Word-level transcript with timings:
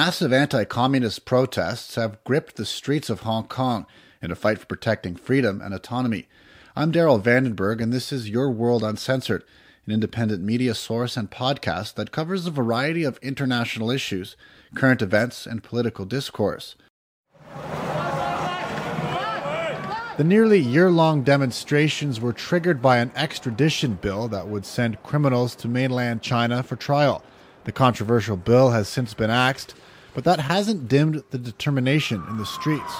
Massive 0.00 0.32
anti 0.32 0.64
communist 0.64 1.24
protests 1.24 1.96
have 1.96 2.22
gripped 2.22 2.54
the 2.54 2.64
streets 2.64 3.10
of 3.10 3.22
Hong 3.22 3.48
Kong 3.48 3.84
in 4.22 4.30
a 4.30 4.36
fight 4.36 4.60
for 4.60 4.66
protecting 4.66 5.16
freedom 5.16 5.60
and 5.60 5.74
autonomy. 5.74 6.28
I'm 6.76 6.92
Daryl 6.92 7.20
Vandenberg, 7.20 7.82
and 7.82 7.92
this 7.92 8.12
is 8.12 8.30
Your 8.30 8.48
World 8.48 8.84
Uncensored, 8.84 9.42
an 9.86 9.92
independent 9.92 10.44
media 10.44 10.76
source 10.76 11.16
and 11.16 11.28
podcast 11.28 11.94
that 11.94 12.12
covers 12.12 12.46
a 12.46 12.52
variety 12.52 13.02
of 13.02 13.18
international 13.22 13.90
issues, 13.90 14.36
current 14.76 15.02
events, 15.02 15.46
and 15.46 15.64
political 15.64 16.04
discourse. 16.04 16.76
The 20.16 20.24
nearly 20.24 20.60
year 20.60 20.92
long 20.92 21.24
demonstrations 21.24 22.20
were 22.20 22.32
triggered 22.32 22.80
by 22.80 22.98
an 22.98 23.10
extradition 23.16 23.94
bill 23.94 24.28
that 24.28 24.46
would 24.46 24.64
send 24.64 25.02
criminals 25.02 25.56
to 25.56 25.66
mainland 25.66 26.22
China 26.22 26.62
for 26.62 26.76
trial. 26.76 27.24
The 27.64 27.72
controversial 27.72 28.36
bill 28.36 28.70
has 28.70 28.88
since 28.88 29.12
been 29.12 29.28
axed, 29.28 29.74
but 30.18 30.24
that 30.24 30.40
hasn't 30.40 30.88
dimmed 30.88 31.22
the 31.30 31.38
determination 31.38 32.20
in 32.28 32.38
the 32.38 32.44
streets. 32.44 32.92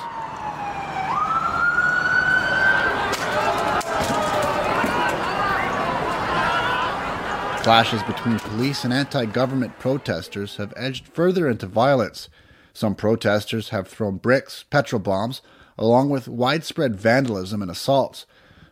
Clashes 7.64 8.04
between 8.04 8.38
police 8.38 8.84
and 8.84 8.92
anti 8.92 9.24
government 9.24 9.77
protesters 9.80 10.58
have 10.58 10.72
edged 10.77 11.08
further 11.08 11.48
into 11.48 11.66
violence. 11.66 12.28
Some 12.72 12.94
protesters 12.94 13.70
have 13.70 13.88
thrown 13.88 14.19
bricks, 14.19 14.64
petrol 14.70 15.00
bombs, 15.00 15.42
along 15.77 16.10
with 16.10 16.28
widespread 16.28 16.94
vandalism 16.94 17.62
and 17.62 17.70
assaults. 17.72 18.27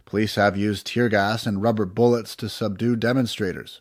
Police 0.05 0.37
have 0.37 0.57
used 0.57 0.87
tear 0.87 1.09
gas 1.09 1.47
and 1.47 1.65
rubber 1.65 1.85
bullets 1.85 2.37
to 2.37 2.49
subdue 2.49 2.95
demonstrators. 2.95 3.81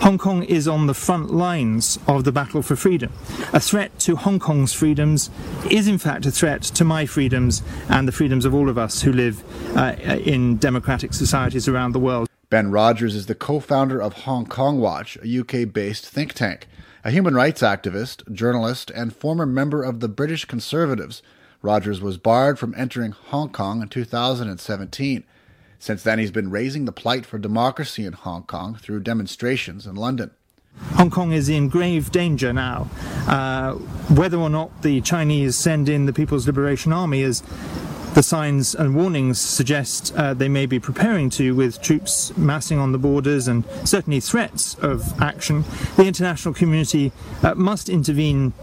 Hong 0.00 0.18
Kong 0.18 0.42
is 0.42 0.66
on 0.68 0.86
the 0.86 0.94
front 0.94 1.32
lines 1.32 1.98
of 2.06 2.24
the 2.24 2.32
battle 2.32 2.62
for 2.62 2.76
freedom. 2.76 3.12
A 3.52 3.60
threat 3.60 3.98
to 4.00 4.16
Hong 4.16 4.38
Kong's 4.38 4.72
freedoms 4.72 5.30
is, 5.70 5.88
in 5.88 5.98
fact, 5.98 6.26
a 6.26 6.30
threat 6.30 6.62
to 6.62 6.84
my 6.84 7.06
freedoms 7.06 7.62
and 7.88 8.06
the 8.08 8.12
freedoms 8.12 8.44
of 8.44 8.54
all 8.54 8.68
of 8.68 8.78
us 8.78 9.02
who 9.02 9.12
live 9.12 9.42
uh, 9.76 9.94
in 10.24 10.56
democratic 10.58 11.14
societies 11.14 11.68
around 11.68 11.92
the 11.92 12.00
world. 12.00 12.28
Ben 12.50 12.70
Rogers 12.70 13.14
is 13.14 13.26
the 13.26 13.34
co 13.34 13.60
founder 13.60 14.00
of 14.00 14.12
Hong 14.24 14.46
Kong 14.46 14.80
Watch, 14.80 15.16
a 15.22 15.40
UK 15.40 15.72
based 15.72 16.06
think 16.06 16.34
tank. 16.34 16.68
A 17.04 17.10
human 17.10 17.34
rights 17.34 17.62
activist, 17.62 18.32
journalist, 18.32 18.90
and 18.90 19.14
former 19.14 19.44
member 19.44 19.82
of 19.82 20.00
the 20.00 20.08
British 20.08 20.44
Conservatives, 20.44 21.22
Rogers 21.64 22.02
was 22.02 22.18
barred 22.18 22.58
from 22.58 22.74
entering 22.76 23.12
Hong 23.12 23.48
Kong 23.48 23.80
in 23.80 23.88
2017. 23.88 25.24
Since 25.84 26.02
then, 26.02 26.18
he's 26.18 26.30
been 26.30 26.48
raising 26.48 26.86
the 26.86 26.92
plight 26.92 27.26
for 27.26 27.36
democracy 27.36 28.06
in 28.06 28.14
Hong 28.14 28.44
Kong 28.44 28.74
through 28.74 29.00
demonstrations 29.00 29.86
in 29.86 29.96
London. 29.96 30.30
Hong 30.94 31.10
Kong 31.10 31.32
is 31.32 31.50
in 31.50 31.68
grave 31.68 32.10
danger 32.10 32.54
now. 32.54 32.88
Uh, 33.28 33.72
whether 34.08 34.38
or 34.38 34.48
not 34.48 34.80
the 34.80 35.02
Chinese 35.02 35.56
send 35.56 35.90
in 35.90 36.06
the 36.06 36.12
People's 36.14 36.46
Liberation 36.46 36.90
Army 36.90 37.20
is 37.20 37.42
the 38.14 38.22
signs 38.22 38.74
and 38.74 38.96
warnings 38.96 39.38
suggest 39.38 40.14
uh, 40.16 40.32
they 40.32 40.48
may 40.48 40.64
be 40.64 40.80
preparing 40.80 41.28
to, 41.28 41.54
with 41.54 41.82
troops 41.82 42.34
massing 42.34 42.78
on 42.78 42.92
the 42.92 42.98
borders 42.98 43.46
and 43.46 43.64
certainly 43.84 44.20
threats 44.20 44.76
of 44.76 45.20
action. 45.20 45.64
The 45.96 46.06
international 46.06 46.54
community 46.54 47.12
uh, 47.42 47.56
must 47.56 47.90
intervene 47.90 48.54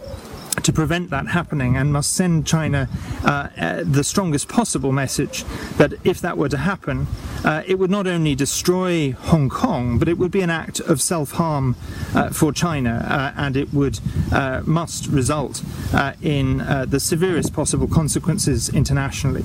to 0.64 0.74
prevent 0.74 1.10
that 1.10 1.28
happening 1.28 1.76
and 1.76 1.94
must 1.94 2.14
send 2.14 2.46
China 2.46 2.90
uh, 3.24 3.50
uh, 3.58 3.84
the 3.86 4.04
strongest 4.04 4.48
possible 4.48 4.92
message 4.92 5.44
that 5.78 5.94
if 6.04 6.22
that 6.22 6.38
were 6.38 6.50
to 6.50 6.58
happen, 6.58 7.08
uh, 7.44 7.64
it 7.66 7.80
would 7.80 7.90
not 7.90 8.06
only 8.06 8.36
destroy 8.36 9.12
Hong 9.12 9.50
Kong, 9.50 9.98
but 9.98 10.08
it 10.08 10.18
would 10.18 10.32
be 10.32 10.42
an 10.42 10.50
act 10.50 10.80
of 10.82 11.02
self 11.02 11.32
harm 11.32 11.76
uh, 12.14 12.30
for 12.30 12.52
China 12.52 13.06
uh, 13.08 13.42
and 13.42 13.56
it 13.56 13.74
would 13.74 14.00
uh, 14.32 14.62
must 14.66 15.08
result 15.08 15.64
in 16.22 16.58
the 16.58 17.00
severest 17.00 17.54
possible 17.54 17.88
consequences 17.88 18.70
internationally. 18.70 19.44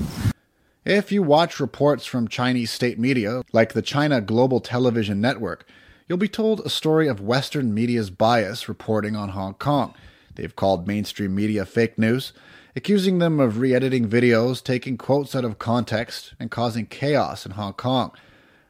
If 0.85 1.11
you 1.11 1.21
watch 1.21 1.59
reports 1.59 2.05
from 2.05 2.27
Chinese 2.27 2.71
state 2.71 2.97
media, 2.97 3.41
like 3.51 3.73
the 3.73 3.81
China 3.81 4.21
Global 4.21 4.61
Television 4.61 5.19
Network, 5.19 5.67
you'll 6.07 6.17
be 6.17 6.29
told 6.29 6.61
a 6.61 6.69
story 6.69 7.07
of 7.07 7.19
Western 7.19 7.73
media's 7.73 8.09
bias 8.09 8.69
reporting 8.69 9.15
on 9.15 9.29
Hong 9.29 9.55
Kong. 9.55 9.93
They've 10.37 10.55
called 10.55 10.87
mainstream 10.87 11.33
media 11.33 11.65
fake 11.65 11.97
news, 11.97 12.31
accusing 12.75 13.17
them 13.17 13.39
of 13.39 13.57
re 13.57 13.73
editing 13.73 14.07
videos, 14.07 14.63
taking 14.63 14.97
quotes 14.97 15.35
out 15.35 15.43
of 15.43 15.57
context, 15.57 16.35
and 16.39 16.51
causing 16.51 16.85
chaos 16.85 17.45
in 17.45 17.53
Hong 17.53 17.73
Kong. 17.73 18.11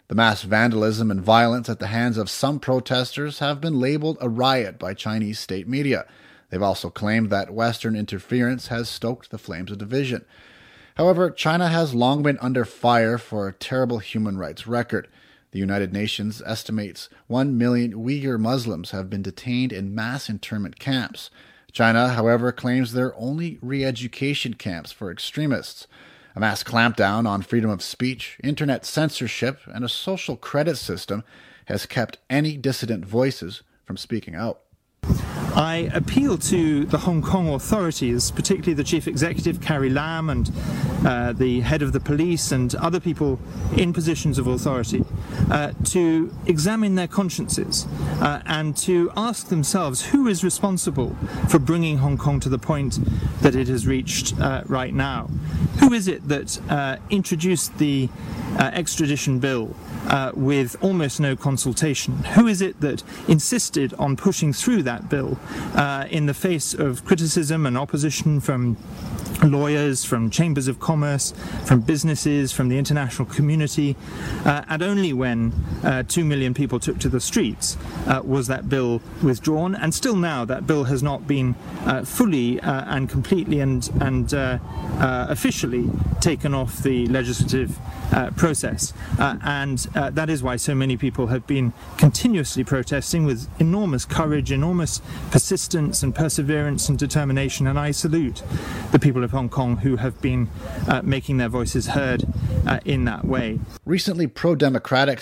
The 0.08 0.16
mass 0.16 0.44
vandalism 0.44 1.12
and 1.12 1.22
violence 1.22 1.68
at 1.68 1.80
the 1.80 1.88
hands 1.88 2.18
of 2.18 2.30
some 2.30 2.62
protesters 2.62 3.40
have 3.40 3.60
been 3.60 3.82
labeled 3.82 4.18
a 4.22 4.30
riot 4.30 4.80
by 4.80 4.94
Chinese 4.94 5.40
state 5.40 5.68
media. 5.68 6.06
They've 6.50 6.62
also 6.62 6.90
claimed 6.90 7.30
that 7.30 7.54
Western 7.54 7.98
interference 7.98 8.68
has 8.68 8.88
stoked 8.88 9.30
the 9.30 9.38
flames 9.38 9.70
of 9.70 9.80
division. 9.80 10.24
However, 10.96 11.30
China 11.30 11.68
has 11.68 11.94
long 11.94 12.24
been 12.24 12.40
under 12.40 12.64
fire 12.64 13.18
for 13.18 13.48
a 13.50 13.54
terrible 13.54 14.00
human 14.00 14.38
rights 14.38 14.66
record. 14.66 15.10
The 15.52 15.60
United 15.60 15.92
Nations 15.92 16.42
estimates 16.46 17.10
1 17.28 17.58
million 17.58 17.94
Uyghur 17.94 18.40
Muslims 18.40 18.92
have 18.92 19.10
been 19.10 19.22
detained 19.22 19.74
in 19.74 19.94
mass 19.94 20.30
internment 20.30 20.80
camps. 20.80 21.30
China, 21.72 22.10
however, 22.10 22.52
claims 22.52 22.94
they're 22.94 23.16
only 23.18 23.60
re 23.62 23.84
education 23.84 24.54
camps 24.54 24.92
for 24.92 25.12
extremists. 25.12 25.88
A 26.36 26.40
mass 26.40 26.64
clampdown 26.64 27.28
on 27.28 27.42
freedom 27.42 27.70
of 27.70 27.82
speech, 27.82 28.38
internet 28.44 28.86
censorship, 28.86 29.60
and 29.66 29.84
a 29.84 29.90
social 29.90 30.38
credit 30.38 30.76
system 30.78 31.24
has 31.66 31.86
kept 31.86 32.20
any 32.30 32.58
dissident 32.58 33.06
voices 33.06 33.64
from 33.86 33.98
speaking 33.98 34.36
out. 34.36 34.62
I 35.56 35.90
appeal 35.94 36.38
to 36.38 36.86
the 36.86 37.00
Hong 37.00 37.24
Kong 37.24 37.50
authorities, 37.50 38.30
particularly 38.30 38.76
the 38.76 38.84
chief 38.84 39.08
executive 39.08 39.60
Carrie 39.60 39.90
Lam 39.90 40.30
and 40.30 40.52
uh, 41.04 41.34
the 41.34 41.62
head 41.62 41.82
of 41.82 41.94
the 41.94 42.00
police 42.00 42.52
and 42.52 42.76
other 42.76 43.00
people 43.00 43.40
in 43.76 43.92
positions 43.92 44.38
of 44.38 44.46
authority, 44.46 45.04
uh, 45.52 45.72
to 45.86 46.34
examine 46.46 46.96
their 46.96 47.08
consciences 47.08 47.86
uh, 48.22 48.42
and 48.46 48.76
to 48.76 49.12
ask 49.16 49.48
themselves 49.48 50.08
who 50.08 50.28
is 50.28 50.44
responsible 50.44 51.16
for 51.48 51.60
bringing 51.60 51.98
Hong 52.00 52.18
Kong 52.18 52.40
to 52.42 52.50
the 52.50 52.60
point 52.60 53.00
that 53.42 53.56
it 53.56 53.68
has 53.68 53.88
reached 53.88 54.38
uh, 54.40 54.64
right 54.66 54.94
now. 54.94 55.30
Who 55.80 55.94
is 55.94 56.08
it 56.08 56.28
that 56.28 56.60
uh, 56.70 56.98
introduced 57.10 57.78
the 57.78 58.10
uh, 58.58 58.72
extradition 58.74 59.40
bill 59.40 59.76
with 60.34 60.76
almost 60.82 61.20
no 61.20 61.36
consultation? 61.36 62.16
Who 62.36 62.48
is 62.48 62.62
it 62.62 62.82
that 62.82 63.04
insisted 63.28 63.94
on 63.94 64.16
pushing 64.18 64.54
through 64.54 64.84
that 64.84 65.10
bill 65.10 65.38
in 66.10 66.26
the 66.26 66.34
face 66.34 66.74
of 66.74 67.06
criticism 67.06 67.66
and 67.66 67.78
opposition 67.78 68.40
from 68.40 68.78
lawyers, 69.44 70.04
from 70.04 70.32
chambers 70.32 70.68
of 70.68 70.80
commerce, 70.80 71.34
from 71.66 71.82
businesses, 71.82 72.52
from 72.52 72.70
the 72.70 72.78
international 72.78 73.28
community, 73.28 73.96
and 74.46 74.82
only 74.82 75.14
when 75.14 75.37
uh, 75.84 76.04
two 76.08 76.26
million 76.26 76.54
people 76.54 76.80
took 76.80 76.98
to 77.00 77.10
the 77.10 77.20
streets 77.20 77.78
uh, 78.08 78.22
was 78.24 78.48
that 78.48 78.70
bill 78.70 79.02
withdrawn. 79.24 79.76
And 79.76 79.94
still 79.94 80.16
now, 80.16 80.46
that 80.46 80.66
bill 80.68 80.86
has 80.86 81.02
not 81.02 81.28
been 81.28 81.56
uh, 81.86 82.04
fully 82.04 82.60
uh, 82.62 82.96
and 82.96 83.10
completely 83.10 83.60
and 83.60 83.90
and 84.02 84.34
uh, 84.34 84.60
officially 85.30 85.90
taken 86.22 86.54
off 86.54 86.78
the 86.84 87.08
legislative 87.08 87.78
process. 88.36 88.94
and 89.20 89.80
that 90.18 90.30
is 90.30 90.42
why 90.42 90.56
so 90.56 90.74
many 90.74 90.98
people 90.98 91.28
have 91.28 91.46
been 91.46 91.74
continuously 91.98 92.64
protesting 92.64 93.26
with 93.26 93.48
enormous 93.60 94.06
courage, 94.06 94.52
enormous 94.52 95.02
persistence 95.32 96.04
and 96.04 96.16
perseverance 96.16 96.90
and 96.90 96.98
determination. 96.98 97.68
And 97.68 97.78
I 97.78 97.92
salute 97.92 98.44
the 98.92 99.00
people 99.00 99.24
of 99.24 99.32
Hong 99.32 99.50
Kong 99.50 99.78
who 99.78 99.98
have 99.98 100.20
been 100.22 100.50
uh, 100.88 101.02
making 101.04 101.38
their 101.38 101.50
voices 101.50 101.88
heard 101.88 102.26
uh, 102.66 102.80
in 102.86 103.06
that 103.06 103.26
way. 103.26 103.60
Recently, 103.86 104.28
pro 104.28 104.56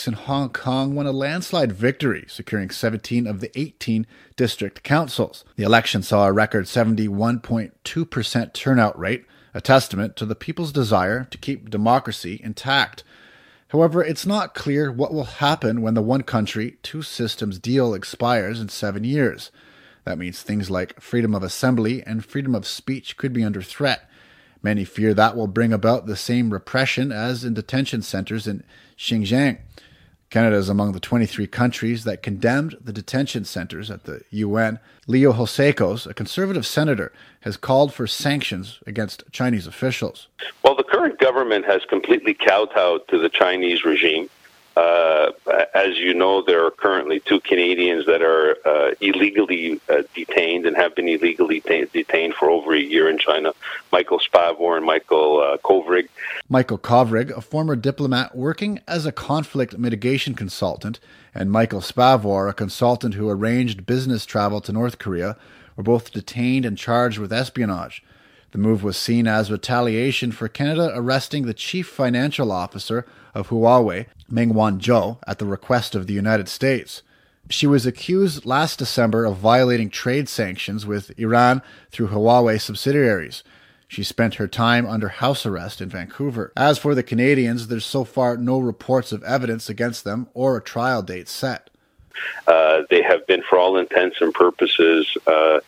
democrats 0.06 0.22
in 0.22 0.28
Hong 0.28 0.50
Kong 0.50 0.96
won 0.96 1.08
a 1.08 1.12
landslide 1.12 1.72
victory, 1.72 2.26
securing 2.28 2.70
17 2.70 3.28
of 3.28 3.40
the 3.40 3.52
18 3.60 4.06
district 4.36 4.84
councils. 4.84 5.44
The 5.56 5.64
election 5.64 6.04
saw 6.04 6.28
a 6.28 6.32
record 6.32 6.66
71.2% 6.66 8.54
turnout 8.54 9.00
rate, 9.00 9.26
a 9.54 9.62
testament 9.62 10.16
to 10.18 10.26
the 10.26 10.36
people's 10.36 10.72
desire 10.72 11.26
to 11.32 11.38
keep 11.38 11.70
democracy 11.70 12.40
intact. 12.44 13.04
However, 13.70 14.04
it's 14.04 14.26
not 14.26 14.54
clear 14.54 14.92
what 14.92 15.14
will 15.14 15.40
happen 15.40 15.82
when 15.82 15.96
the 15.96 16.02
one 16.02 16.24
country, 16.24 16.78
two 16.84 17.02
systems 17.02 17.60
deal 17.60 17.94
expires 17.94 18.62
in 18.62 18.70
seven 18.70 19.04
years. 19.04 19.52
That 20.04 20.20
means 20.20 20.42
things 20.42 20.70
like 20.70 21.02
freedom 21.02 21.34
of 21.34 21.42
assembly 21.42 22.04
and 22.06 22.24
freedom 22.24 22.54
of 22.54 22.68
speech 22.68 23.18
could 23.18 23.34
be 23.34 23.44
under 23.44 23.64
threat. 23.64 24.08
Many 24.62 24.86
fear 24.86 25.14
that 25.14 25.36
will 25.36 25.48
bring 25.48 25.74
about 25.74 26.06
the 26.06 26.16
same 26.16 26.52
repression 26.52 27.12
as 27.12 27.44
in 27.44 27.54
detention 27.54 28.02
centers 28.02 28.48
in 28.48 28.64
Xinjiang. 28.98 29.60
Canada 30.30 30.58
is 30.58 30.70
among 30.70 30.92
the 30.92 31.00
23 31.00 31.48
countries 31.48 32.04
that 32.04 32.24
condemned 32.24 32.76
the 32.84 32.92
detention 32.92 33.46
centers 33.46 33.92
at 33.92 34.04
the 34.04 34.22
UN. 34.32 34.80
Leo 35.08 35.32
Housakos, 35.34 36.08
a 36.08 36.14
conservative 36.14 36.66
senator, 36.66 37.14
has 37.42 37.58
called 37.58 37.94
for 37.94 38.08
sanctions 38.08 38.80
against 38.88 39.24
Chinese 39.32 39.68
officials. 39.68 40.28
Well, 40.64 40.76
the 40.76 40.84
current 40.84 41.20
government 41.20 41.66
has 41.66 41.84
completely 41.88 42.34
kowtowed 42.34 43.08
to 43.10 43.18
the 43.18 43.30
Chinese 43.30 43.86
regime. 43.86 44.30
Uh, 44.76 45.32
as 45.74 45.98
you 45.98 46.14
know, 46.14 46.42
there 46.42 46.66
are 46.66 46.72
currently 46.72 47.22
two 47.22 47.40
Canadians 47.40 48.06
that 48.08 48.22
are 48.22 48.58
uh, 48.66 48.92
illegally 49.00 49.80
uh, 49.90 50.04
detained 50.14 50.66
and 50.66 50.76
have 50.76 50.94
been 50.96 51.08
illegally 51.08 51.62
t- 51.62 51.86
detained 51.94 52.34
for 52.34 52.50
over 52.50 52.74
a 52.74 52.80
year 52.80 53.10
in 53.10 53.18
China. 53.18 53.54
Michael 53.92 54.20
Spavor 54.20 54.76
and 54.76 54.86
Michael 54.86 55.42
uh, 55.42 55.58
Kovrig. 55.58 56.10
Michael 56.50 56.78
Kovrig, 56.78 57.32
a 57.32 57.42
former 57.42 57.76
diplomat 57.76 58.36
working 58.36 58.82
as 58.88 59.06
a 59.06 59.12
conflict 59.14 59.78
mitigation 59.78 60.34
consultant, 60.34 61.00
and 61.34 61.52
Michael 61.52 61.82
Spavor, 61.82 62.50
a 62.50 62.54
consultant 62.54 63.14
who 63.14 63.30
arranged 63.30 63.86
business 63.86 64.26
travel 64.26 64.60
to 64.62 64.74
North 64.74 65.00
Korea, 65.00 65.38
were 65.78 65.84
both 65.84 66.12
detained 66.12 66.66
and 66.66 66.78
charged 66.78 67.18
with 67.18 67.32
espionage. 67.32 68.04
The 68.52 68.58
move 68.58 68.84
was 68.84 68.96
seen 68.96 69.28
as 69.28 69.52
retaliation 69.52 70.32
for 70.32 70.48
Canada 70.48 70.92
arresting 70.94 71.46
the 71.46 71.54
chief 71.54 71.88
financial 71.88 72.54
officer 72.54 73.06
of 73.34 73.50
Huawei, 73.50 74.06
Meng 74.30 74.54
Wanzhou, 74.54 75.18
at 75.28 75.40
the 75.40 75.46
request 75.46 75.96
of 75.96 76.08
the 76.08 76.14
United 76.14 76.50
States. 76.50 77.02
She 77.50 77.68
was 77.68 77.86
accused 77.86 78.46
last 78.46 78.80
December 78.80 79.26
of 79.26 79.38
violating 79.38 79.90
trade 79.90 80.28
sanctions 80.28 80.86
with 80.86 81.18
Iran 81.20 81.62
through 81.92 82.08
Huawei 82.08 82.60
subsidiaries. 82.60 83.44
She 83.88 84.04
spent 84.04 84.36
her 84.36 84.48
time 84.48 84.88
under 84.88 85.10
house 85.10 85.46
arrest 85.46 85.80
in 85.80 85.90
Vancouver. 85.90 86.52
As 86.58 86.80
for 86.80 86.96
the 86.96 87.04
Canadians, 87.04 87.68
there's 87.68 87.86
so 87.86 88.04
far 88.04 88.36
no 88.36 88.58
reports 88.58 89.12
of 89.12 89.24
evidence 89.24 89.70
against 89.70 90.04
them 90.04 90.28
or 90.34 90.58
a 90.58 90.62
trial 90.62 91.04
date 91.04 91.30
set. 91.30 91.70
Uh, 92.48 92.82
they 92.90 93.04
have 93.04 93.28
been, 93.28 93.44
for 93.44 93.60
all 93.60 93.78
intents 93.78 94.22
and 94.22 94.34
purposes, 94.34 95.16
uh, 95.28 95.60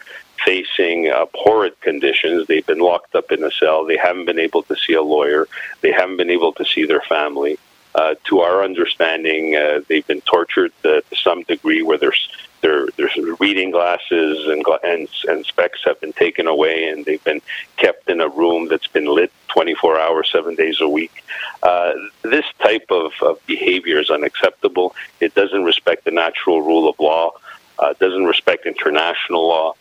facing 0.44 1.12
horrid 1.36 1.80
conditions. 1.82 2.48
They've 2.48 2.66
been 2.66 2.80
locked 2.80 3.14
up 3.16 3.32
in 3.32 3.44
a 3.44 3.52
cell. 3.52 3.86
They 3.86 3.98
haven't 3.98 4.26
been 4.26 4.40
able 4.40 4.64
to 4.64 4.76
see 4.76 4.94
a 4.94 5.02
lawyer. 5.04 5.48
They 5.82 5.92
haven't 5.92 6.18
been 6.18 6.30
able 6.30 6.54
to 6.54 6.66
see 6.66 6.86
their 6.86 7.02
family. 7.02 7.60
Uh, 7.96 8.14
to 8.26 8.42
our 8.42 8.64
understanding, 8.64 9.56
uh, 9.56 9.82
they've 9.88 10.06
been 10.06 10.22
tortured 10.22 10.72
uh, 10.86 11.02
to 11.10 11.16
some 11.16 11.42
degree 11.44 11.82
where 11.82 11.98
there's 11.98 12.30
their, 12.62 12.88
their 12.98 13.10
reading 13.40 13.72
glasses 13.72 14.48
and, 14.48 14.64
and, 14.84 15.08
and 15.28 15.46
specs 15.46 15.84
have 15.84 16.00
been 16.02 16.14
taken 16.14 16.48
away 16.48 16.90
and 16.90 17.06
they've 17.06 17.24
been 17.24 17.42
kept 17.78 18.10
in 18.10 18.20
a 18.20 18.28
room 18.28 18.68
that's 18.68 18.88
been 18.88 19.06
lit 19.06 19.32
24 19.50 20.00
hours, 20.00 20.30
seven 20.32 20.56
days 20.56 20.82
a 20.82 20.88
week. 20.88 21.24
Uh, 21.64 21.94
this 22.24 22.46
type 22.60 22.86
of, 22.90 23.12
of 23.22 23.44
behavior 23.46 24.00
is 24.00 24.10
unacceptable. 24.10 24.96
It 25.20 25.34
doesn't 25.36 25.64
respect 25.64 26.06
the 26.06 26.12
natural 26.12 26.62
rule 26.62 26.90
of 26.90 27.00
law, 27.00 27.32
uh, 27.80 27.94
doesn't 28.00 28.26
respect 28.26 28.66
international 28.66 29.48
law. 29.48 29.74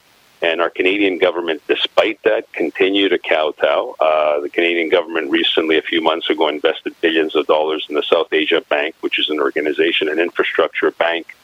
And 0.47 0.61
our 0.61 0.71
Canadian 0.71 1.19
government, 1.19 1.61
despite 1.67 2.23
that, 2.23 2.53
continue 2.53 3.09
to 3.09 3.19
kowtow. 3.19 3.97
Uh, 3.99 4.39
the 4.39 4.49
Canadian 4.49 4.89
government 4.89 5.29
recently, 5.29 5.77
a 5.77 5.83
few 5.83 6.01
months 6.01 6.31
ago, 6.31 6.47
invested 6.47 6.95
billions 7.01 7.35
of 7.35 7.49
dollars 7.49 7.85
in 7.89 7.97
the 7.97 8.03
South 8.05 8.33
Asia 8.33 8.61
Bank, 8.69 8.95
which 9.01 9.19
is 9.19 9.29
an 9.29 9.41
organization, 9.41 10.09
an 10.09 10.21
infrastructure 10.21 10.93
bank 10.93 11.37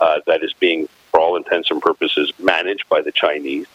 uh, 0.00 0.18
that 0.26 0.42
is 0.42 0.52
being, 0.54 0.88
for 1.12 1.20
all 1.20 1.36
intents 1.36 1.70
and 1.70 1.80
purposes, 1.80 2.32
managed 2.40 2.88
by 2.88 3.00
the 3.00 3.12
Chinese. 3.12 3.68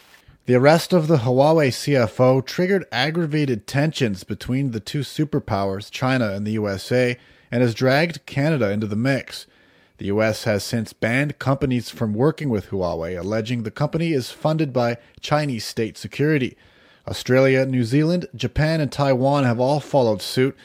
The 0.47 0.55
arrest 0.55 0.91
of 0.91 1.07
the 1.07 1.19
Huawei 1.19 1.69
CFO 1.69 2.45
triggered 2.45 2.83
aggravated 2.91 3.65
tensions 3.65 4.25
between 4.25 4.71
the 4.71 4.81
two 4.81 4.99
superpowers, 4.99 5.89
China 5.89 6.33
and 6.33 6.45
the 6.45 6.51
USA, 6.51 7.17
and 7.49 7.61
has 7.61 7.73
dragged 7.73 8.25
Canada 8.25 8.69
into 8.69 8.87
the 8.87 8.97
mix. 8.97 9.47
The 9.97 10.05
US 10.05 10.45
has 10.45 10.63
since 10.63 10.91
banned 10.91 11.37
companies 11.37 11.89
from 11.89 12.13
working 12.13 12.49
with 12.49 12.69
Huawei, 12.69 13.19
alleging 13.19 13.63
the 13.63 13.71
company 13.71 14.13
is 14.13 14.31
funded 14.31 14.73
by 14.73 14.97
Chinese 15.21 15.65
state 15.65 15.97
security. 15.97 16.57
Australia, 17.07 17.65
New 17.65 17.83
Zealand, 17.83 18.27
Japan, 18.35 18.81
and 18.81 18.91
Taiwan 18.91 19.43
have 19.43 19.59
all 19.59 19.79
followed 19.79 20.21
suit. 20.21 20.57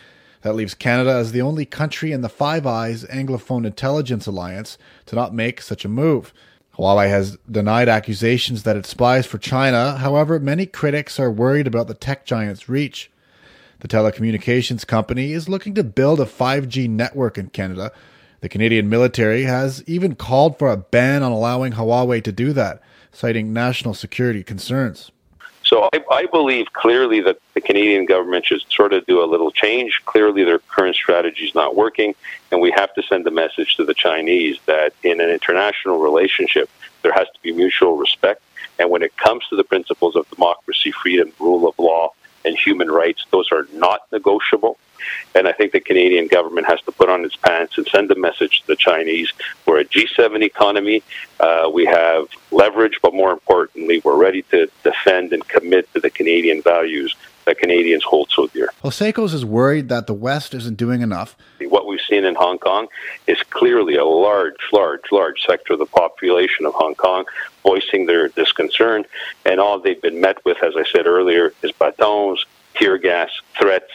That 0.42 0.54
leaves 0.54 0.74
Canada 0.74 1.10
as 1.10 1.32
the 1.32 1.42
only 1.42 1.66
country 1.66 2.12
in 2.12 2.22
the 2.22 2.28
Five 2.28 2.66
Eyes 2.66 3.04
Anglophone 3.04 3.66
Intelligence 3.66 4.26
Alliance 4.26 4.78
to 5.06 5.16
not 5.16 5.34
make 5.34 5.60
such 5.60 5.84
a 5.84 5.88
move. 5.88 6.32
Huawei 6.78 7.08
has 7.08 7.36
denied 7.50 7.88
accusations 7.88 8.62
that 8.62 8.76
it 8.76 8.86
spies 8.86 9.26
for 9.26 9.36
China. 9.36 9.96
However, 9.96 10.38
many 10.38 10.64
critics 10.64 11.18
are 11.18 11.30
worried 11.30 11.66
about 11.66 11.88
the 11.88 11.94
tech 11.94 12.24
giant's 12.24 12.68
reach. 12.68 13.10
The 13.80 13.88
telecommunications 13.88 14.86
company 14.86 15.32
is 15.32 15.48
looking 15.48 15.74
to 15.74 15.84
build 15.84 16.20
a 16.20 16.24
5G 16.24 16.88
network 16.88 17.36
in 17.36 17.48
Canada, 17.48 17.92
the 18.40 18.48
Canadian 18.48 18.88
military 18.88 19.44
has 19.44 19.82
even 19.86 20.14
called 20.14 20.58
for 20.58 20.70
a 20.70 20.76
ban 20.76 21.22
on 21.22 21.32
allowing 21.32 21.72
Huawei 21.72 22.22
to 22.24 22.32
do 22.32 22.52
that, 22.52 22.80
citing 23.12 23.52
national 23.52 23.94
security 23.94 24.42
concerns. 24.42 25.10
So 25.64 25.88
I, 25.92 26.02
I, 26.10 26.26
believe 26.26 26.72
clearly 26.72 27.20
that 27.20 27.38
the 27.52 27.60
Canadian 27.60 28.06
government 28.06 28.46
should 28.46 28.62
sort 28.70 28.94
of 28.94 29.04
do 29.04 29.22
a 29.22 29.26
little 29.26 29.50
change. 29.50 30.00
Clearly, 30.06 30.42
their 30.42 30.60
current 30.60 30.96
strategy 30.96 31.44
is 31.44 31.54
not 31.54 31.76
working, 31.76 32.14
and 32.50 32.62
we 32.62 32.70
have 32.70 32.94
to 32.94 33.02
send 33.02 33.26
a 33.26 33.30
message 33.30 33.76
to 33.76 33.84
the 33.84 33.92
Chinese 33.92 34.58
that 34.64 34.94
in 35.02 35.20
an 35.20 35.28
international 35.28 35.98
relationship, 35.98 36.70
there 37.02 37.12
has 37.12 37.26
to 37.34 37.42
be 37.42 37.52
mutual 37.52 37.98
respect. 37.98 38.40
And 38.78 38.88
when 38.88 39.02
it 39.02 39.14
comes 39.18 39.46
to 39.50 39.56
the 39.56 39.64
principles 39.64 40.16
of 40.16 40.26
democracy, 40.30 40.90
freedom, 40.90 41.32
rule 41.38 41.68
of 41.68 41.78
law, 41.78 42.12
and 42.48 42.58
human 42.58 42.90
rights, 42.90 43.24
those 43.30 43.52
are 43.52 43.66
not 43.72 44.00
negotiable. 44.10 44.78
And 45.34 45.46
I 45.46 45.52
think 45.52 45.72
the 45.72 45.80
Canadian 45.80 46.26
government 46.26 46.66
has 46.66 46.80
to 46.82 46.92
put 46.92 47.08
on 47.08 47.24
its 47.24 47.36
pants 47.36 47.78
and 47.78 47.86
send 47.86 48.10
a 48.10 48.16
message 48.16 48.62
to 48.62 48.66
the 48.66 48.76
Chinese. 48.76 49.32
We're 49.64 49.80
a 49.80 49.84
G7 49.84 50.42
economy. 50.42 51.02
Uh, 51.38 51.70
we 51.72 51.84
have 51.86 52.26
leverage, 52.50 52.98
but 53.00 53.14
more 53.14 53.30
importantly, 53.30 54.00
we're 54.04 54.16
ready 54.16 54.42
to 54.50 54.68
defend 54.82 55.32
and 55.32 55.46
commit 55.46 55.92
to 55.94 56.00
the 56.00 56.10
Canadian 56.10 56.62
values 56.62 57.14
that 57.48 57.58
Canadians 57.58 58.04
hold 58.04 58.30
so 58.30 58.46
dear. 58.48 58.68
Housakos 58.84 59.32
is 59.32 59.44
worried 59.44 59.88
that 59.88 60.06
the 60.06 60.14
West 60.14 60.54
isn't 60.54 60.76
doing 60.76 61.00
enough. 61.00 61.34
What 61.60 61.86
we've 61.86 62.00
seen 62.00 62.24
in 62.24 62.34
Hong 62.34 62.58
Kong 62.58 62.88
is 63.26 63.42
clearly 63.44 63.96
a 63.96 64.04
large, 64.04 64.56
large, 64.72 65.10
large 65.10 65.42
sector 65.46 65.72
of 65.72 65.78
the 65.78 65.86
population 65.86 66.66
of 66.66 66.74
Hong 66.74 66.94
Kong 66.94 67.24
voicing 67.62 68.06
their 68.06 68.28
disconcern, 68.28 69.04
and 69.46 69.60
all 69.60 69.78
they've 69.80 70.00
been 70.00 70.20
met 70.20 70.44
with, 70.44 70.62
as 70.62 70.74
I 70.76 70.84
said 70.84 71.06
earlier, 71.06 71.52
is 71.62 71.72
batons, 71.72 72.44
tear 72.74 72.98
gas, 72.98 73.30
threats, 73.58 73.92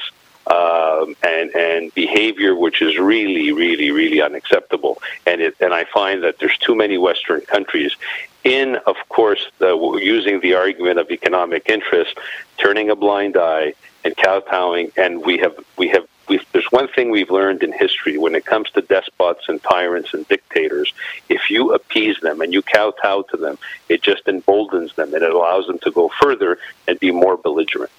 um, 0.48 1.16
and 1.24 1.50
and 1.56 1.94
behavior 1.94 2.56
which 2.56 2.82
is 2.82 2.98
really, 2.98 3.52
really, 3.52 3.92
really 3.92 4.22
unacceptable. 4.22 5.02
And 5.26 5.42
it 5.42 5.56
and 5.60 5.74
I 5.74 5.86
find 5.86 6.24
that 6.24 6.40
there's 6.40 6.58
too 6.58 6.76
many 6.76 6.98
Western 6.98 7.42
countries 7.42 7.96
in, 8.44 8.76
of 8.86 8.98
course, 9.10 9.48
the, 9.60 9.74
using 10.02 10.42
the 10.42 10.54
argument 10.56 11.00
of 11.00 11.10
economic 11.12 11.70
interest, 11.70 12.18
turning 12.58 12.90
a 12.90 12.96
blind 12.96 13.38
eye 13.38 13.74
and 14.04 14.16
kowtowing. 14.18 14.92
And 14.98 15.26
we 15.26 15.38
have 15.38 15.56
we 15.78 15.88
have 15.90 16.06
We've, 16.30 16.46
there's 16.54 16.72
one 16.72 16.88
thing 16.88 17.12
we've 17.12 17.30
learned 17.30 17.64
in 17.64 17.74
history 17.74 18.18
when 18.18 18.34
it 18.34 18.46
comes 18.46 18.72
to 18.72 18.82
despots 18.82 19.50
and 19.50 19.62
tyrants 19.62 20.14
and 20.14 20.26
dictators. 20.28 20.94
If 21.28 21.50
you 21.50 21.74
appease 21.74 22.18
them 22.22 22.40
and 22.40 22.54
you 22.54 22.62
kowtow 22.62 23.24
to 23.24 23.36
them, 23.36 23.58
it 23.90 24.02
just 24.02 24.26
emboldens 24.28 24.96
them 24.96 25.14
and 25.14 25.22
it 25.22 25.34
allows 25.34 25.68
them 25.68 25.80
to 25.80 25.92
go 25.92 26.10
further 26.22 26.60
and 26.88 26.98
be 27.00 27.12
more 27.12 27.36
belligerent. 27.36 27.92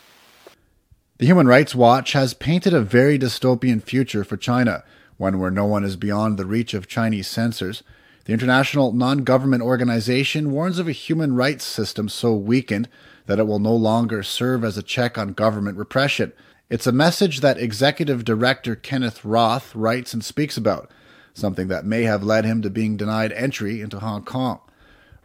The 1.19 1.27
Human 1.27 1.47
Rights 1.47 1.77
Watch 1.77 2.13
has 2.15 2.35
painted 2.35 2.75
a 2.75 2.81
very 2.81 3.21
dystopian 3.21 3.81
future 3.81 4.25
for 4.25 4.37
China, 4.37 4.83
one 5.17 5.39
where 5.39 5.53
no 5.53 5.65
one 5.65 5.85
is 5.85 5.95
beyond 5.95 6.37
the 6.37 6.45
reach 6.45 6.75
of 6.75 6.89
Chinese 6.89 7.29
censors. 7.29 7.85
The 8.25 8.33
international 8.33 8.91
non 8.91 9.19
government 9.19 9.63
organization 9.63 10.51
warns 10.51 10.81
of 10.81 10.89
a 10.89 10.93
human 10.93 11.37
rights 11.37 11.65
system 11.65 12.09
so 12.09 12.35
weakened 12.35 12.89
that 13.27 13.39
it 13.39 13.47
will 13.47 13.61
no 13.61 13.77
longer 13.77 14.25
serve 14.25 14.65
as 14.65 14.77
a 14.77 14.83
check 14.83 15.17
on 15.17 15.35
government 15.35 15.79
repression. 15.79 16.33
It's 16.69 16.89
a 16.89 16.91
message 16.91 17.43
that 17.43 17.59
Executive 17.59 18.25
Director 18.25 18.75
Kenneth 18.75 19.25
Roth 19.25 19.73
writes 19.73 20.15
and 20.15 20.25
speaks 20.25 20.57
about, 20.57 20.91
something 21.33 21.69
that 21.69 21.87
may 21.87 22.03
have 22.03 22.25
led 22.25 22.45
him 22.45 22.61
to 22.63 22.71
being 22.71 22.97
denied 22.97 23.31
entry 23.35 23.81
into 23.81 24.01
Hong 24.01 24.25
Kong. 24.25 24.59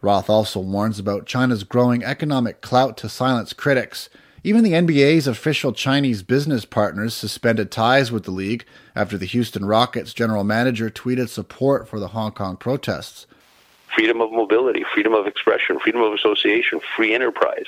Roth 0.02 0.30
also 0.30 0.60
warns 0.60 1.00
about 1.00 1.26
China's 1.26 1.64
growing 1.64 2.04
economic 2.04 2.60
clout 2.60 2.96
to 2.98 3.08
silence 3.08 3.52
critics 3.52 4.08
even 4.42 4.64
the 4.64 4.72
NBA's 4.72 5.26
official 5.26 5.72
Chinese 5.72 6.22
business 6.22 6.64
partners 6.64 7.14
suspended 7.14 7.70
ties 7.70 8.10
with 8.10 8.24
the 8.24 8.30
league 8.30 8.64
after 8.96 9.18
the 9.18 9.26
Houston 9.26 9.64
Rockets 9.64 10.14
general 10.14 10.44
manager 10.44 10.88
tweeted 10.90 11.28
support 11.28 11.88
for 11.88 12.00
the 12.00 12.08
Hong 12.08 12.32
Kong 12.32 12.56
protests. 12.56 13.26
Freedom 13.94 14.20
of 14.20 14.32
mobility, 14.32 14.84
freedom 14.94 15.12
of 15.14 15.26
expression, 15.26 15.78
freedom 15.80 16.00
of 16.00 16.12
association, 16.12 16.80
free 16.96 17.12
enterprise 17.12 17.66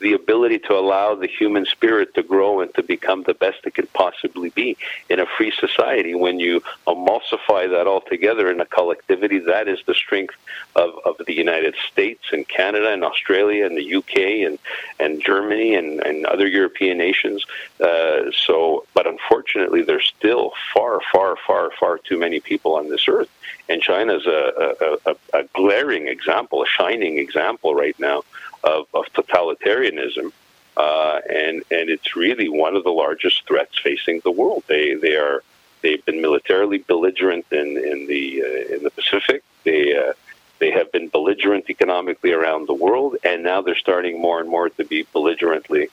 the 0.00 0.12
ability 0.14 0.58
to 0.58 0.72
allow 0.74 1.14
the 1.14 1.26
human 1.26 1.64
spirit 1.64 2.14
to 2.14 2.22
grow 2.22 2.60
and 2.60 2.72
to 2.74 2.82
become 2.82 3.22
the 3.22 3.34
best 3.34 3.58
it 3.64 3.74
can 3.74 3.86
possibly 3.88 4.50
be 4.50 4.76
in 5.08 5.20
a 5.20 5.26
free 5.26 5.52
society. 5.52 6.14
When 6.14 6.40
you 6.40 6.62
emulsify 6.86 7.70
that 7.70 7.86
all 7.86 8.00
together 8.00 8.50
in 8.50 8.60
a 8.60 8.66
collectivity, 8.66 9.38
that 9.40 9.68
is 9.68 9.80
the 9.86 9.94
strength 9.94 10.34
of, 10.76 10.90
of 11.04 11.16
the 11.26 11.34
United 11.34 11.74
States 11.90 12.24
and 12.32 12.48
Canada 12.48 12.92
and 12.92 13.04
Australia 13.04 13.66
and 13.66 13.76
the 13.76 13.94
UK 13.96 14.16
and, 14.46 14.58
and 14.98 15.22
Germany 15.22 15.74
and, 15.74 16.00
and 16.00 16.26
other 16.26 16.46
European 16.46 16.98
nations. 16.98 17.44
Uh, 17.80 18.30
so, 18.32 18.86
but 18.94 19.06
unfortunately, 19.06 19.82
there's 19.82 20.06
still 20.06 20.52
far, 20.72 21.00
far, 21.12 21.36
far, 21.46 21.70
far 21.78 21.98
too 21.98 22.18
many 22.18 22.40
people 22.40 22.74
on 22.74 22.88
this 22.88 23.06
earth. 23.08 23.30
And 23.70 23.80
China 23.80 24.12
is 24.20 24.26
a, 24.26 24.40
a, 24.80 25.10
a, 25.10 25.40
a 25.40 25.42
glaring 25.54 26.08
example, 26.08 26.62
a 26.62 26.66
shining 26.66 27.18
example 27.18 27.74
right 27.74 27.98
now 27.98 28.18
of, 28.64 28.86
of 28.92 29.04
totalitarianism, 29.18 30.32
uh, 30.76 31.20
and 31.30 31.56
and 31.70 31.84
it's 31.94 32.16
really 32.16 32.48
one 32.48 32.74
of 32.78 32.82
the 32.84 32.90
largest 33.04 33.46
threats 33.46 33.78
facing 33.78 34.20
the 34.24 34.34
world. 34.40 34.64
They 34.66 34.94
they 34.94 35.16
are 35.16 35.42
They've 35.82 36.04
been 36.04 36.20
militarily 36.20 36.78
belligerent 36.78 37.46
in 37.50 37.76
in 37.78 38.06
the 38.06 38.42
uh, 38.42 38.74
in 38.74 38.82
the 38.82 38.90
Pacific. 38.90 39.42
They 39.64 39.96
uh, 39.96 40.12
they 40.58 40.70
have 40.70 40.92
been 40.92 41.08
belligerent 41.08 41.70
economically 41.70 42.32
around 42.32 42.68
the 42.68 42.74
world, 42.74 43.16
and 43.24 43.42
now 43.42 43.62
they're 43.62 43.76
starting 43.76 44.20
more 44.20 44.40
and 44.40 44.48
more 44.48 44.68
to 44.68 44.84
be 44.84 45.06
belligerently 45.12 45.88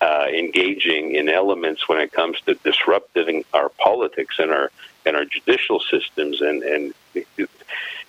uh, 0.00 0.26
engaging 0.32 1.14
in 1.14 1.28
elements 1.28 1.88
when 1.88 2.00
it 2.00 2.12
comes 2.12 2.40
to 2.42 2.54
disrupting 2.54 3.44
our 3.52 3.68
politics 3.68 4.38
and 4.38 4.50
our 4.50 4.70
and 5.06 5.16
our 5.16 5.24
judicial 5.24 5.80
systems. 5.80 6.40
And 6.40 6.62
and 6.62 6.94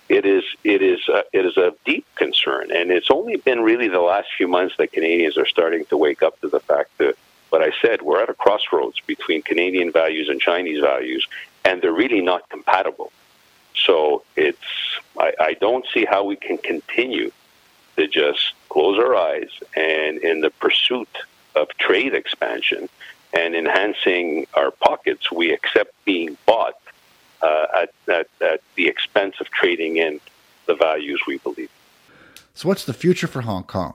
it 0.08 0.26
is 0.26 0.44
it 0.64 0.82
is 0.82 1.00
uh, 1.08 1.22
it 1.32 1.44
is 1.44 1.56
a 1.56 1.74
deep 1.84 2.06
concern, 2.16 2.70
and 2.70 2.90
it's 2.90 3.10
only 3.10 3.36
been 3.36 3.60
really 3.60 3.88
the 3.88 4.00
last 4.00 4.28
few 4.36 4.48
months 4.48 4.76
that 4.78 4.92
Canadians 4.92 5.36
are 5.36 5.46
starting 5.46 5.84
to 5.86 5.96
wake 5.96 6.22
up 6.22 6.40
to 6.40 6.48
the 6.48 6.60
fact 6.60 6.96
that 6.98 7.14
what 7.50 7.62
I 7.62 7.72
said 7.82 8.02
we're 8.02 8.22
at 8.22 8.30
a 8.30 8.34
crossroads 8.34 9.00
between 9.00 9.42
Canadian 9.42 9.92
values 9.92 10.28
and 10.28 10.40
Chinese 10.40 10.80
values, 10.80 11.26
and 11.64 11.82
they're 11.82 11.92
really 11.92 12.22
not 12.22 12.48
compatible. 12.48 13.12
So 13.74 14.22
it's 14.36 14.58
I, 15.18 15.32
I 15.40 15.52
don't 15.54 15.86
see 15.92 16.04
how 16.04 16.24
we 16.24 16.36
can 16.36 16.58
continue 16.58 17.30
to 17.96 18.06
just 18.06 18.54
close 18.70 18.98
our 18.98 19.14
eyes 19.14 19.50
and 19.76 20.18
in 20.18 20.40
the 20.40 20.50
pursuit 20.50 21.08
of 21.54 21.68
trade 21.78 22.14
expansion 22.14 22.88
and 23.32 23.54
enhancing 23.54 24.46
our 24.54 24.70
pockets, 24.70 25.30
we 25.30 25.52
accept 25.52 25.92
being 26.04 26.36
bought 26.46 26.74
uh, 27.40 27.66
at, 27.74 27.92
at, 28.12 28.28
at 28.40 28.60
the 28.76 28.88
expense 28.88 29.36
of 29.40 29.50
trading 29.50 29.96
in 29.96 30.20
the 30.66 30.74
values 30.74 31.20
we 31.26 31.38
believe. 31.38 31.70
So, 32.54 32.68
what's 32.68 32.84
the 32.84 32.92
future 32.92 33.26
for 33.26 33.42
Hong 33.42 33.64
Kong? 33.64 33.94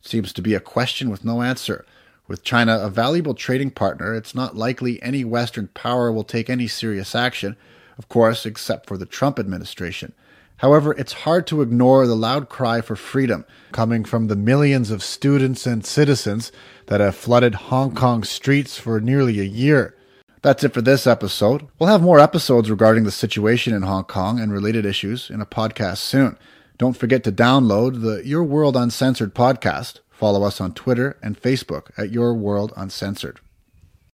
Seems 0.00 0.32
to 0.32 0.42
be 0.42 0.54
a 0.54 0.60
question 0.60 1.10
with 1.10 1.24
no 1.24 1.42
answer. 1.42 1.84
With 2.26 2.42
China 2.42 2.78
a 2.78 2.88
valuable 2.88 3.34
trading 3.34 3.70
partner, 3.70 4.14
it's 4.14 4.34
not 4.34 4.56
likely 4.56 5.02
any 5.02 5.24
Western 5.24 5.68
power 5.68 6.10
will 6.10 6.24
take 6.24 6.48
any 6.48 6.68
serious 6.68 7.14
action 7.14 7.56
of 8.00 8.08
course, 8.08 8.46
except 8.46 8.86
for 8.86 8.96
the 8.96 9.04
Trump 9.04 9.38
administration. 9.38 10.14
However, 10.60 10.92
it's 10.92 11.24
hard 11.24 11.46
to 11.46 11.62
ignore 11.62 12.06
the 12.06 12.14
loud 12.14 12.50
cry 12.50 12.82
for 12.82 12.94
freedom 12.94 13.46
coming 13.72 14.04
from 14.04 14.26
the 14.26 14.36
millions 14.36 14.90
of 14.90 15.02
students 15.02 15.66
and 15.66 15.86
citizens 15.86 16.52
that 16.86 17.00
have 17.00 17.16
flooded 17.16 17.54
Hong 17.54 17.94
Kong 17.94 18.24
streets 18.24 18.76
for 18.78 19.00
nearly 19.00 19.40
a 19.40 19.44
year. 19.44 19.96
That's 20.42 20.62
it 20.62 20.74
for 20.74 20.82
this 20.82 21.06
episode. 21.06 21.66
We'll 21.78 21.88
have 21.88 22.02
more 22.02 22.20
episodes 22.20 22.70
regarding 22.70 23.04
the 23.04 23.10
situation 23.10 23.72
in 23.72 23.82
Hong 23.82 24.04
Kong 24.04 24.38
and 24.38 24.52
related 24.52 24.84
issues 24.84 25.30
in 25.30 25.40
a 25.40 25.46
podcast 25.46 25.98
soon. 25.98 26.36
Don't 26.76 26.96
forget 26.96 27.24
to 27.24 27.32
download 27.32 28.02
the 28.02 28.26
Your 28.26 28.44
World 28.44 28.76
Uncensored 28.76 29.34
podcast. 29.34 30.00
Follow 30.10 30.42
us 30.42 30.60
on 30.60 30.74
Twitter 30.74 31.16
and 31.22 31.40
Facebook 31.40 31.90
at 31.96 32.10
Your 32.10 32.34
World 32.34 32.74
Uncensored. 32.76 33.40